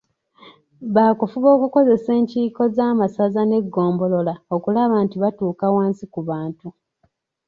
Baakufuba 0.95 1.47
okukozesa 1.55 2.09
enkiiko 2.19 2.63
z'amasaza 2.75 3.41
n'eggombolola 3.45 4.33
okulaba 4.55 4.95
nti 5.05 5.15
batuuka 5.23 5.65
wansi 5.75 6.03
ku 6.13 6.19
bantu. 6.29 6.67